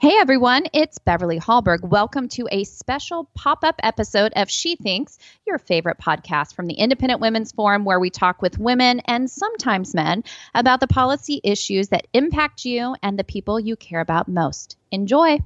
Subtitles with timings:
[0.00, 1.82] Hey everyone, it's Beverly Hallberg.
[1.82, 6.74] Welcome to a special pop up episode of She Thinks, your favorite podcast from the
[6.74, 10.22] Independent Women's Forum, where we talk with women and sometimes men
[10.54, 14.76] about the policy issues that impact you and the people you care about most.
[14.92, 15.40] Enjoy.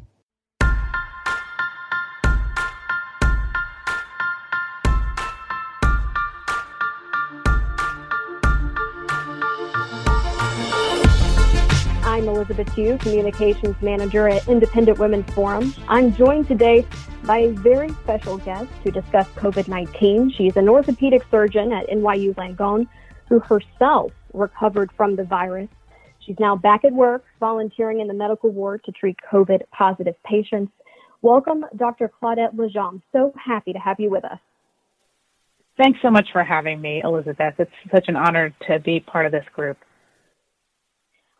[12.43, 15.73] Elizabeth Hugh, Communications Manager at Independent Women's Forum.
[15.87, 16.85] I'm joined today
[17.23, 20.33] by a very special guest to discuss COVID 19.
[20.37, 22.89] She's an orthopedic surgeon at NYU Langone
[23.29, 25.69] who herself recovered from the virus.
[26.19, 30.73] She's now back at work, volunteering in the medical ward to treat COVID positive patients.
[31.21, 32.11] Welcome, Dr.
[32.21, 33.03] Claudette Lajam.
[33.13, 34.41] So happy to have you with us.
[35.77, 37.55] Thanks so much for having me, Elizabeth.
[37.59, 39.79] It's such an honor to be part of this group.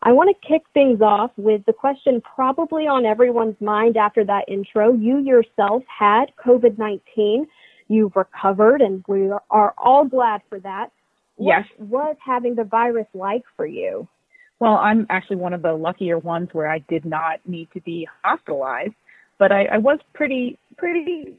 [0.05, 4.43] I want to kick things off with the question probably on everyone's mind after that
[4.49, 4.93] intro.
[4.93, 7.47] You yourself had COVID 19.
[7.87, 10.91] You've recovered, and we are all glad for that.
[11.39, 11.65] Yes.
[11.79, 14.07] Was having the virus like for you?
[14.59, 18.07] Well, I'm actually one of the luckier ones where I did not need to be
[18.23, 18.93] hospitalized,
[19.37, 21.37] but I, I was pretty, pretty.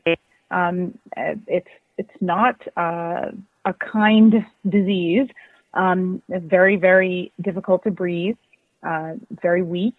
[0.51, 3.31] Um, it's it's not uh,
[3.67, 5.29] a kind disease.
[5.75, 8.37] Um, very, very difficult to breathe
[8.85, 9.97] uh, very weak,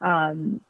[0.00, 0.60] um,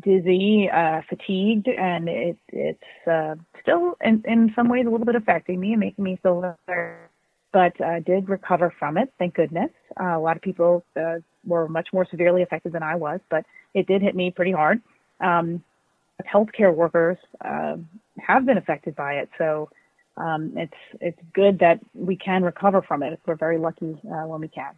[0.00, 5.14] dizzy, uh, fatigued, and it, it's uh, still in, in some ways a little bit
[5.14, 7.10] affecting me and making me feel better.
[7.52, 9.70] But uh, did recover from it, thank goodness.
[10.00, 13.44] Uh, a lot of people uh, were much more severely affected than I was, but
[13.74, 14.80] it did hit me pretty hard.
[15.20, 15.64] Um,
[16.32, 17.76] healthcare workers uh,
[18.20, 19.70] have been affected by it, so
[20.16, 23.18] um, it's it's good that we can recover from it.
[23.26, 24.72] We're very lucky uh, when we can.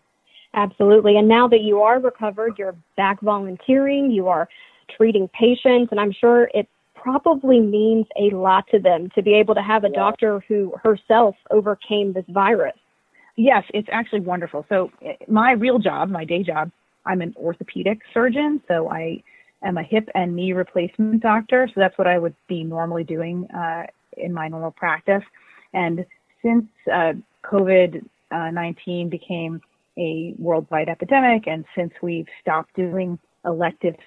[0.54, 1.16] Absolutely.
[1.16, 4.48] And now that you are recovered, you're back volunteering, you are
[4.96, 9.54] treating patients, and I'm sure it probably means a lot to them to be able
[9.54, 9.98] to have a yeah.
[9.98, 12.76] doctor who herself overcame this virus.
[13.36, 14.66] Yes, it's actually wonderful.
[14.68, 14.90] So,
[15.26, 16.70] my real job, my day job,
[17.06, 18.60] I'm an orthopedic surgeon.
[18.68, 19.22] So, I
[19.62, 21.66] am a hip and knee replacement doctor.
[21.68, 23.86] So, that's what I would be normally doing uh,
[24.18, 25.24] in my normal practice.
[25.72, 26.04] And
[26.42, 27.14] since uh,
[27.44, 29.62] COVID uh, 19 became
[29.98, 33.98] a worldwide epidemic, and since we've stopped doing electives,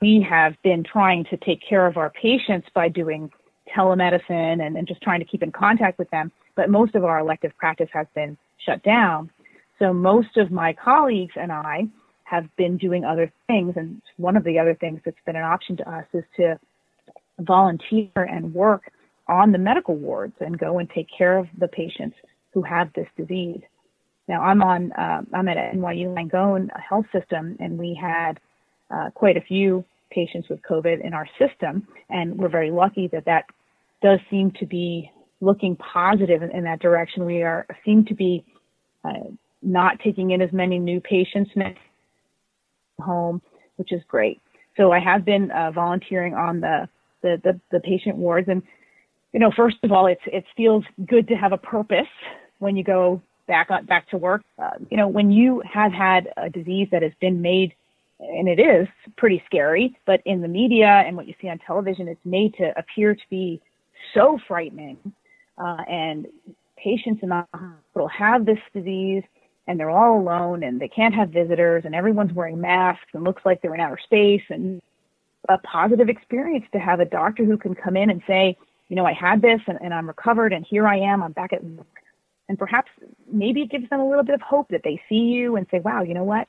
[0.00, 3.30] we have been trying to take care of our patients by doing
[3.76, 6.32] telemedicine and, and just trying to keep in contact with them.
[6.54, 9.30] But most of our elective practice has been shut down.
[9.78, 11.86] So most of my colleagues and I
[12.24, 13.74] have been doing other things.
[13.76, 16.58] And one of the other things that's been an option to us is to
[17.40, 18.90] volunteer and work
[19.28, 22.16] on the medical wards and go and take care of the patients
[22.52, 23.60] who have this disease.
[24.28, 28.38] Now I'm on, uh, I'm at NYU Langone Health System, and we had
[28.90, 33.24] uh, quite a few patients with COVID in our system, and we're very lucky that
[33.24, 33.44] that
[34.02, 37.24] does seem to be looking positive in, in that direction.
[37.24, 38.44] We are seem to be
[39.04, 39.30] uh,
[39.62, 41.50] not taking in as many new patients
[43.00, 43.40] home,
[43.76, 44.40] which is great.
[44.76, 46.88] So I have been uh, volunteering on the,
[47.22, 48.62] the, the the patient wards, and
[49.32, 52.06] you know, first of all, it's it feels good to have a purpose
[52.58, 54.42] when you go back back to work.
[54.62, 57.74] Uh, you know, when you have had a disease that has been made,
[58.20, 58.86] and it is
[59.16, 62.72] pretty scary, but in the media and what you see on television, it's made to
[62.78, 63.60] appear to be
[64.14, 64.96] so frightening.
[65.56, 66.26] Uh, and
[66.76, 69.24] patients in the hospital have this disease
[69.66, 73.42] and they're all alone and they can't have visitors and everyone's wearing masks and looks
[73.44, 74.80] like they're in outer space and
[75.48, 78.56] a positive experience to have a doctor who can come in and say,
[78.88, 81.52] you know, I had this and, and I'm recovered and here I am, I'm back
[81.52, 81.86] at work
[82.48, 82.90] and perhaps
[83.30, 85.80] maybe it gives them a little bit of hope that they see you and say,
[85.80, 86.48] wow, you know what?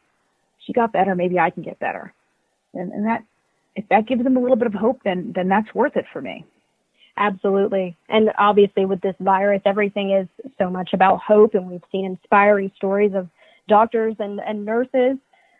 [0.66, 1.16] She got better.
[1.16, 2.14] Maybe I can get better.
[2.74, 3.24] And, and that,
[3.76, 6.22] if that gives them a little bit of hope, then, then that's worth it for
[6.22, 6.46] me.
[7.18, 7.98] Absolutely.
[8.08, 10.28] And obviously with this virus, everything is
[10.58, 11.54] so much about hope.
[11.54, 13.28] And we've seen inspiring stories of
[13.68, 15.18] doctors and, and nurses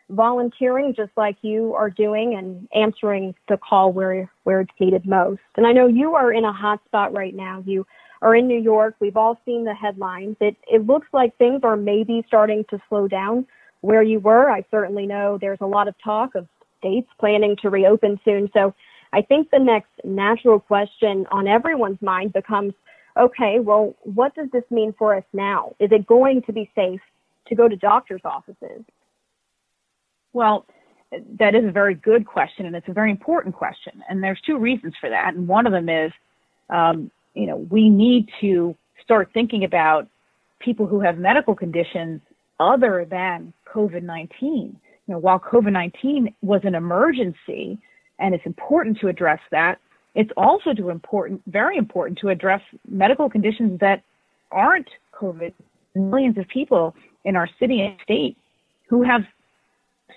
[0.08, 5.40] volunteering just like you are doing and answering the call where, where it's needed most.
[5.56, 7.62] And I know you are in a hot spot right now.
[7.64, 7.86] You
[8.22, 8.94] are in New York.
[9.00, 10.36] We've all seen the headlines.
[10.40, 13.46] It, it looks like things are maybe starting to slow down
[13.80, 14.50] where you were.
[14.50, 16.46] I certainly know there's a lot of talk of
[16.78, 18.50] states planning to reopen soon.
[18.52, 18.74] So
[19.12, 22.74] I think the next natural question on everyone's mind becomes,
[23.18, 25.74] okay, well, what does this mean for us now?
[25.78, 27.00] Is it going to be safe
[27.48, 28.84] to go to doctor's offices?
[30.32, 30.66] Well,
[31.38, 34.02] that is a very good question, and it's a very important question.
[34.08, 35.34] And there's two reasons for that.
[35.34, 36.12] And one of them is
[36.68, 40.06] um, you know, we need to start thinking about
[40.58, 42.20] people who have medical conditions
[42.60, 44.78] other than COVID 19.
[45.06, 47.78] You know, while COVID 19 was an emergency
[48.18, 49.78] and it's important to address that,
[50.14, 54.02] it's also to important, very important to address medical conditions that
[54.52, 55.54] aren't COVID.
[55.94, 56.94] Millions of people
[57.24, 58.36] in our city and state
[58.88, 59.22] who have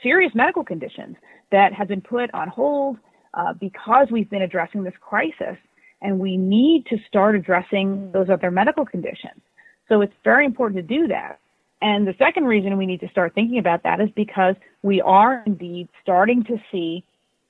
[0.02, 1.16] serious medical conditions
[1.52, 2.98] that have been put on hold
[3.34, 5.58] uh, because we've been addressing this crisis.
[6.04, 9.42] And we need to start addressing those other medical conditions.
[9.90, 11.40] So it's very important to do that.
[11.82, 15.44] And the second reason we need to start thinking about that is because we are
[15.46, 17.04] indeed starting to see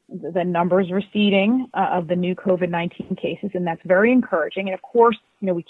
[0.10, 4.68] the numbers receding uh, of the new COVID-19 cases, and that's very encouraging.
[4.68, 5.66] And of course, you know, we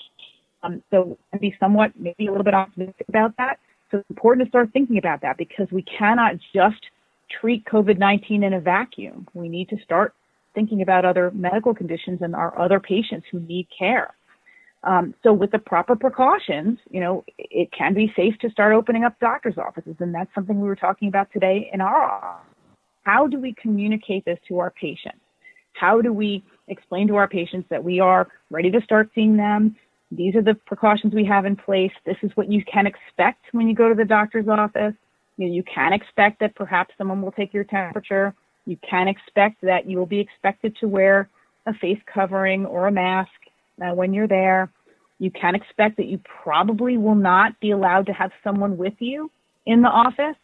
[0.63, 3.59] um, so be somewhat maybe a little bit optimistic about that.
[3.91, 6.81] So it's important to start thinking about that because we cannot just
[7.29, 9.27] treat COVID-19 in a vacuum.
[9.33, 10.13] We need to start
[10.53, 14.13] thinking about other medical conditions and our other patients who need care.
[14.83, 19.05] Um, so with the proper precautions, you know, it can be safe to start opening
[19.05, 22.47] up doctor's offices, and that's something we were talking about today in our office.
[23.03, 25.19] How do we communicate this to our patients?
[25.73, 29.75] How do we explain to our patients that we are ready to start seeing them?
[30.11, 31.91] These are the precautions we have in place.
[32.05, 34.94] This is what you can expect when you go to the doctor's office.
[35.38, 38.35] You, know, you can expect that perhaps someone will take your temperature.
[38.65, 41.30] You can expect that you will be expected to wear
[41.65, 43.31] a face covering or a mask
[43.81, 44.69] uh, when you're there.
[45.19, 49.31] You can expect that you probably will not be allowed to have someone with you
[49.65, 50.36] in the office,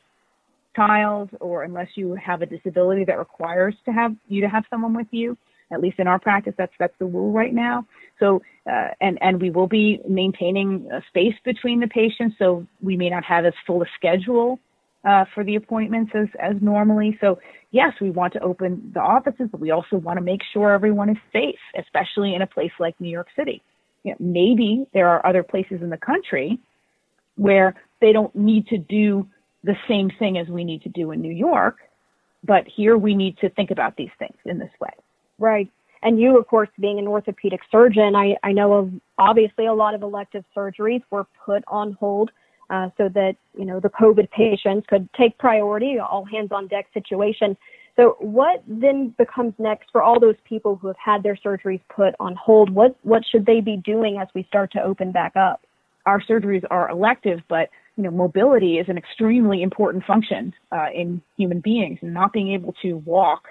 [0.76, 4.94] child, or unless you have a disability that requires to have you to have someone
[4.94, 5.38] with you.
[5.72, 7.86] At least in our practice, that's that's the rule right now.
[8.20, 12.98] So, uh, and and we will be maintaining a space between the patients, so we
[12.98, 14.60] may not have as full a schedule
[15.06, 17.18] uh, for the appointments as, as normally.
[17.22, 17.40] So,
[17.72, 21.10] yes, we want to open the offices, but we also want to make sure everyone
[21.10, 23.62] is safe, especially in a place like New York City.
[24.04, 26.60] You know, maybe there are other places in the country
[27.36, 29.28] where they don't need to do
[29.64, 31.78] the same thing as we need to do in New York,
[32.44, 34.92] but here we need to think about these things in this way.
[35.38, 35.70] Right.
[36.02, 39.96] And you, of course, being an orthopedic surgeon, I, I know of obviously a lot
[39.96, 42.32] of elective surgeries were put on hold
[42.70, 46.88] uh, so that you know the COVID patients could take priority, all hands on deck
[46.94, 47.58] situation.
[47.96, 52.16] So what then becomes next for all those people who have had their surgeries put
[52.20, 52.70] on hold?
[52.70, 55.62] What what should they be doing as we start to open back up?
[56.06, 61.22] Our surgeries are elective, but you know mobility is an extremely important function uh, in
[61.38, 63.50] human beings, not being able to walk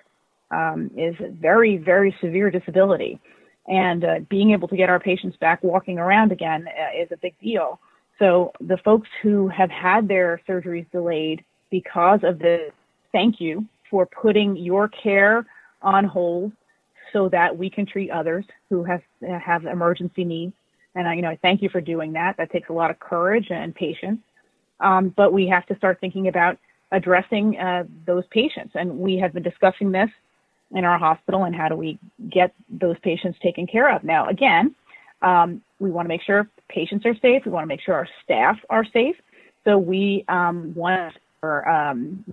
[0.51, 3.21] um, is a very very severe disability.
[3.67, 7.19] And uh, being able to get our patients back walking around again uh, is a
[7.19, 7.79] big deal.
[8.19, 12.71] So the folks who have had their surgeries delayed because of the
[13.13, 15.47] thank you for putting your care
[15.83, 16.53] on hold
[17.13, 20.53] so that we can treat others who have have emergency needs.
[20.95, 22.37] And I, you know, I thank you for doing that.
[22.37, 24.21] That takes a lot of courage and patience.
[24.81, 26.59] Um, but we have to start thinking about
[26.93, 28.73] addressing uh, those patients.
[28.75, 30.11] And we have been discussing this
[30.73, 31.99] in our hospital and how do we
[32.29, 34.05] get those patients taken care of.
[34.05, 34.75] Now, again,
[35.23, 37.43] um, we want to make sure patients are safe.
[37.45, 39.17] We want to make sure our staff are safe.
[39.65, 42.25] So we um, want our um,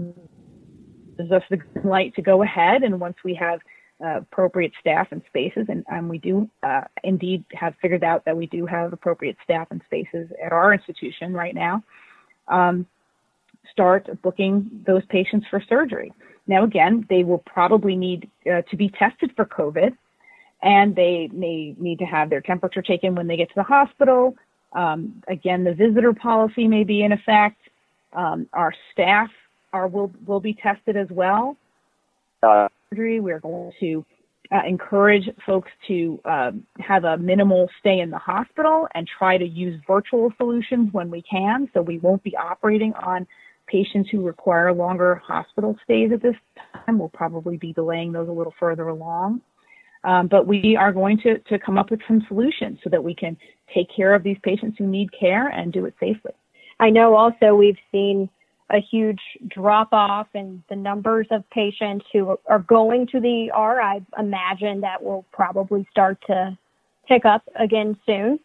[1.17, 3.59] gives us the light to go ahead, and once we have
[4.03, 8.35] uh, appropriate staff and spaces, and, and we do uh, indeed have figured out that
[8.35, 11.83] we do have appropriate staff and spaces at our institution right now.
[12.47, 12.85] Um,
[13.71, 16.11] start booking those patients for surgery.
[16.47, 19.95] Now, again, they will probably need uh, to be tested for COVID
[20.65, 24.35] and they may need to have their temperature taken when they get to the hospital.
[24.73, 27.61] Um, again, the visitor policy may be in effect.
[28.11, 29.29] Um, our staff
[29.71, 31.55] are will will be tested as well.
[32.41, 34.05] Uh, we're going to
[34.51, 39.45] uh, encourage folks to uh, have a minimal stay in the hospital and try to
[39.45, 41.69] use virtual solutions when we can.
[41.73, 43.27] So we won't be operating on
[43.67, 46.35] patients who require longer hospital stays at this
[46.73, 46.99] time.
[46.99, 49.41] We'll probably be delaying those a little further along.
[50.05, 53.15] Um, but we are going to, to come up with some solutions so that we
[53.15, 53.35] can
[53.73, 56.31] take care of these patients who need care and do it safely.
[56.79, 58.29] I know also we've seen
[58.69, 63.81] a huge drop off in the numbers of patients who are going to the ER.
[63.81, 66.57] I imagine that will probably start to
[67.07, 68.39] pick up again soon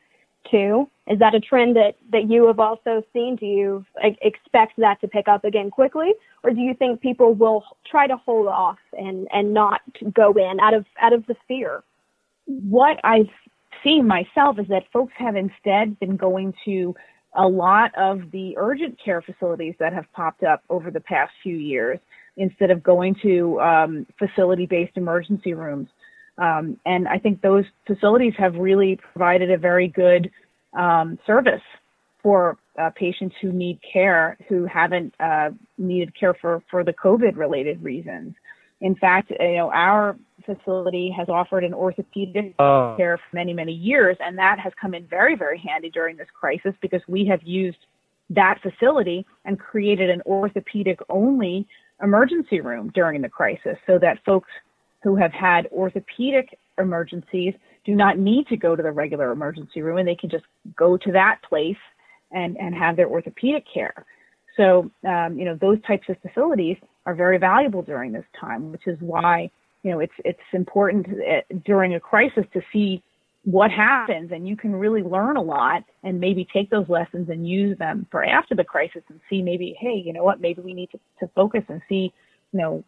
[0.50, 0.88] too.
[1.10, 3.34] Is that a trend that, that you have also seen?
[3.34, 3.84] Do you
[4.22, 6.12] expect that to pick up again quickly,
[6.44, 9.80] or do you think people will try to hold off and, and not
[10.14, 11.82] go in out of out of the fear?
[12.46, 13.28] What I've
[13.82, 16.94] seen myself is that folks have instead been going to
[17.34, 21.56] a lot of the urgent care facilities that have popped up over the past few
[21.56, 21.98] years
[22.36, 25.88] instead of going to um, facility-based emergency rooms.
[26.38, 30.30] Um, and I think those facilities have really provided a very good
[30.72, 31.62] um, service
[32.22, 37.36] for uh, patients who need care who haven't uh, needed care for, for the COVID
[37.36, 38.34] related reasons.
[38.80, 42.94] In fact, you know, our facility has offered an orthopedic oh.
[42.96, 46.28] care for many, many years, and that has come in very, very handy during this
[46.38, 47.76] crisis because we have used
[48.30, 51.66] that facility and created an orthopedic only
[52.02, 54.48] emergency room during the crisis so that folks
[55.02, 59.98] who have had orthopedic emergencies do not need to go to the regular emergency room
[59.98, 60.44] and they can just
[60.76, 61.76] go to that place
[62.32, 64.04] and, and have their orthopedic care.
[64.56, 68.86] So, um, you know, those types of facilities are very valuable during this time, which
[68.86, 69.50] is why,
[69.82, 73.02] you know, it's, it's important uh, during a crisis to see
[73.44, 77.48] what happens and you can really learn a lot and maybe take those lessons and
[77.48, 80.74] use them for after the crisis and see maybe, hey, you know what, maybe we
[80.74, 82.12] need to, to focus and see,
[82.52, 82.84] you know,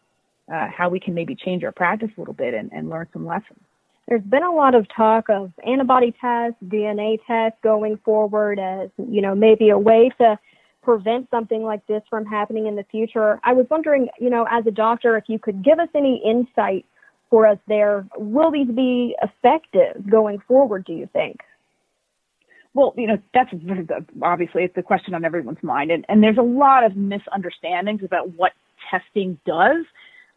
[0.52, 3.24] uh, how we can maybe change our practice a little bit and, and learn some
[3.24, 3.60] lessons.
[4.08, 9.22] There's been a lot of talk of antibody tests, DNA tests going forward as, you
[9.22, 10.38] know, maybe a way to
[10.82, 13.38] prevent something like this from happening in the future.
[13.44, 16.84] I was wondering, you know, as a doctor, if you could give us any insight
[17.32, 18.06] for us there.
[18.18, 21.38] Will these be effective going forward, do you think?
[22.74, 23.50] Well, you know, that's
[24.22, 25.90] obviously it's the question on everyone's mind.
[25.90, 28.52] And, and there's a lot of misunderstandings about what
[28.90, 29.86] testing does.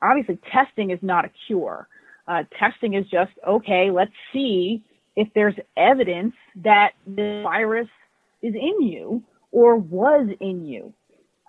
[0.01, 1.89] Obviously, testing is not a cure.
[2.27, 4.83] Uh, testing is just, okay, let's see
[5.15, 7.87] if there's evidence that the virus
[8.41, 10.93] is in you or was in you.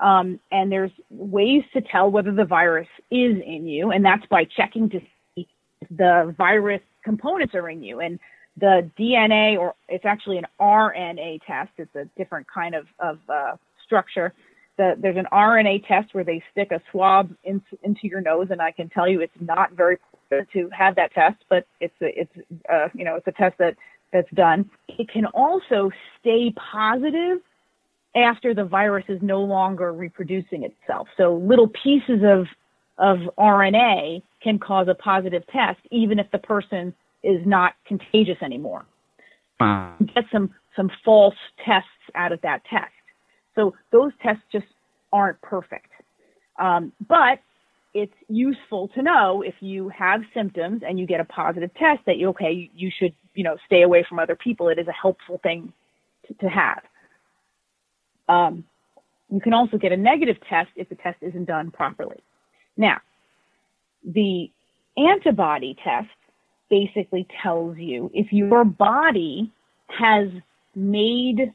[0.03, 4.45] Um, and there's ways to tell whether the virus is in you, and that's by
[4.45, 5.01] checking to
[5.35, 5.49] see
[5.81, 8.01] if the virus components are in you.
[8.01, 8.19] And
[8.59, 13.57] the DNA, or it's actually an RNA test, it's a different kind of, of uh,
[13.85, 14.35] structure
[14.77, 18.61] the, there's an RNA test where they stick a swab in, into your nose, and
[18.61, 19.99] I can tell you it's not very
[20.31, 22.33] to have that test, but it's a, it's
[22.73, 23.77] uh, you know it's a test that
[24.13, 24.71] that's done.
[24.89, 25.91] It can also
[26.21, 27.39] stay positive
[28.15, 31.09] after the virus is no longer reproducing itself.
[31.17, 32.47] So little pieces of
[32.99, 38.87] of RNA can cause a positive test, even if the person is not contagious anymore.
[39.61, 39.93] Uh.
[40.15, 42.93] Get some some false tests out of that test.
[43.55, 44.67] So those tests just
[45.13, 45.91] aren't perfect.
[46.59, 47.41] Um, but
[47.97, 52.19] it's useful to know if you have symptoms and you get a positive test that
[52.19, 54.69] you okay you should you know stay away from other people.
[54.69, 55.73] It is a helpful thing
[56.27, 56.83] to, to have.
[58.29, 58.65] Um,
[59.31, 62.23] you can also get a negative test if the test isn't done properly.
[62.77, 62.99] Now,
[64.05, 64.51] the
[64.99, 66.09] antibody test
[66.69, 69.51] basically tells you if your body
[69.89, 70.29] has
[70.75, 71.55] made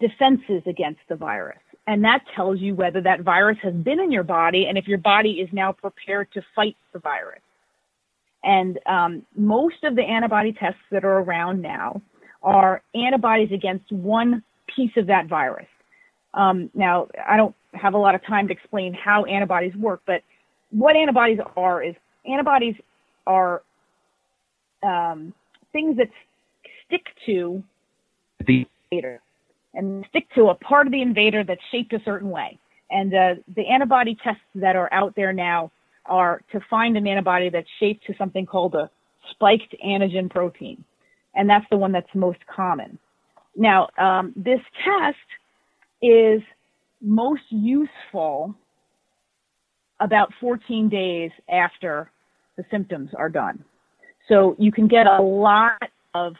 [0.00, 1.58] defenses against the virus.
[1.90, 4.98] And that tells you whether that virus has been in your body and if your
[4.98, 7.40] body is now prepared to fight the virus.
[8.44, 12.00] And um, most of the antibody tests that are around now
[12.44, 14.44] are antibodies against one
[14.76, 15.66] piece of that virus.
[16.32, 20.22] Um, now, I don't have a lot of time to explain how antibodies work, but
[20.70, 22.76] what antibodies are is antibodies
[23.26, 23.62] are
[24.84, 25.34] um,
[25.72, 26.08] things that
[26.86, 27.64] stick to
[28.46, 28.64] the
[29.74, 32.58] and stick to a part of the invader that's shaped a certain way.
[32.90, 35.70] And uh, the antibody tests that are out there now
[36.06, 38.90] are to find an antibody that's shaped to something called a
[39.30, 40.84] spiked antigen protein.
[41.34, 42.98] And that's the one that's most common.
[43.56, 45.16] Now, um, this test
[46.02, 46.42] is
[47.00, 48.54] most useful
[50.00, 52.10] about 14 days after
[52.56, 53.64] the symptoms are done.
[54.28, 56.34] So you can get a lot of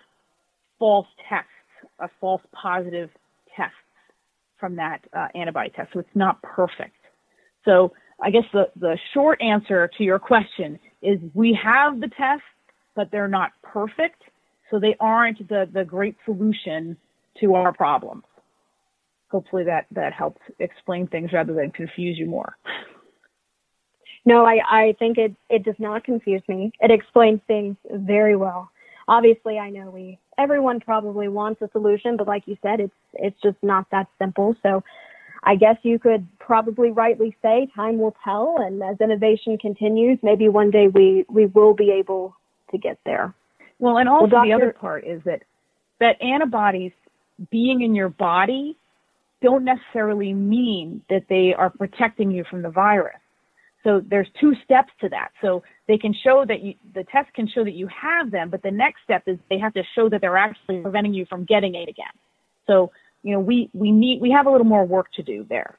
[0.79, 1.49] false tests,
[1.99, 3.11] a false positive
[3.57, 3.75] tests
[4.59, 5.91] from that uh, antibody test.
[5.93, 6.97] So it's not perfect.
[7.65, 7.93] So
[8.23, 12.45] I guess the, the short answer to your question is we have the tests,
[12.95, 14.23] but they're not perfect.
[14.71, 16.97] So they aren't the, the great solution
[17.41, 18.25] to our problems.
[19.31, 22.57] Hopefully that, that helps explain things rather than confuse you more.
[24.27, 26.73] No, I, I think it, it does not confuse me.
[26.81, 28.71] It explains things very well.
[29.09, 33.41] Obviously, I know we everyone probably wants a solution, but like you said, it's it's
[33.43, 34.57] just not that simple.
[34.63, 34.83] So
[35.43, 40.49] I guess you could probably rightly say time will tell and as innovation continues, maybe
[40.49, 42.37] one day we, we will be able
[42.71, 43.35] to get there.
[43.79, 44.47] Well, and also well, Dr.
[44.47, 45.43] the other part is that
[45.99, 46.93] that antibodies
[47.51, 48.77] being in your body
[49.43, 53.20] don't necessarily mean that they are protecting you from the virus.
[53.83, 55.31] So there's two steps to that.
[55.41, 58.63] So they can show that you, the test can show that you have them, but
[58.63, 61.75] the next step is they have to show that they're actually preventing you from getting
[61.75, 62.13] it again.
[62.67, 65.79] So, you know, we, we need, we have a little more work to do there.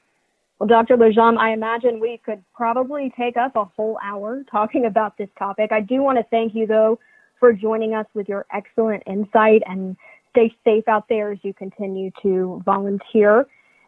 [0.60, 0.98] Well, Dr.
[0.98, 5.72] Lajam, I imagine we could probably take up a whole hour talking about this topic.
[5.72, 7.00] I do want to thank you though
[7.40, 9.96] for joining us with your excellent insight and
[10.30, 13.48] stay safe out there as you continue to volunteer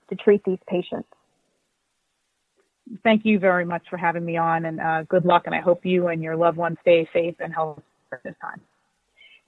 [0.09, 1.07] to treat these patients.
[3.03, 5.43] Thank you very much for having me on, and uh, good luck.
[5.45, 7.81] And I hope you and your loved ones stay safe and healthy
[8.23, 8.61] this time.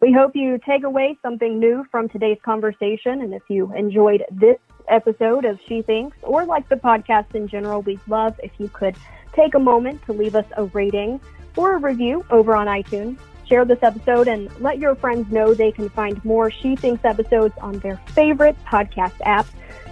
[0.02, 3.22] We hope you take away something new from today's conversation.
[3.22, 7.82] And if you enjoyed this episode of She Thinks or like the podcast in general,
[7.82, 8.96] we'd love if you could
[9.34, 11.20] take a moment to leave us a rating
[11.56, 13.18] or a review over on iTunes.
[13.48, 17.54] Share this episode and let your friends know they can find more She Thinks episodes
[17.62, 19.46] on their favorite podcast app.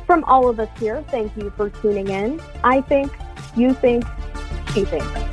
[0.05, 2.41] From all of us here, thank you for tuning in.
[2.63, 3.11] I think,
[3.55, 4.05] you think,
[4.73, 5.32] she thinks.